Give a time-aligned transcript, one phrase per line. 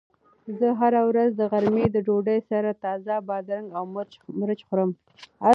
[0.59, 3.83] زه هره ورځ د غرمې د ډوډۍ سره تازه بادرنګ او
[4.41, 4.91] مرچ خورم.